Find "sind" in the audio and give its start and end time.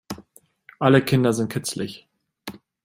1.31-1.53